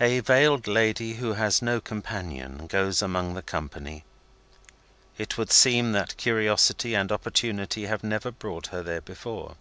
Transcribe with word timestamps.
A 0.00 0.20
veiled 0.20 0.66
lady, 0.66 1.16
who 1.16 1.34
has 1.34 1.60
no 1.60 1.78
companion, 1.78 2.66
goes 2.68 3.02
among 3.02 3.34
the 3.34 3.42
company. 3.42 4.02
It 5.18 5.36
would 5.36 5.52
seem 5.52 5.92
that 5.92 6.16
curiosity 6.16 6.94
and 6.94 7.12
opportunity 7.12 7.84
have 7.84 8.02
never 8.02 8.30
brought 8.30 8.68
her 8.68 8.82
there 8.82 9.02
before. 9.02 9.56